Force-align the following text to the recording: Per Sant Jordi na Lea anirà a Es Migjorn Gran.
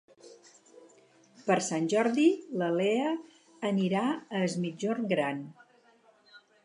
Per 1.49 1.57
Sant 1.65 1.85
Jordi 1.93 2.25
na 2.61 2.69
Lea 2.79 3.11
anirà 3.71 4.01
a 4.09 4.43
Es 4.49 4.57
Migjorn 4.65 5.07
Gran. 5.13 5.45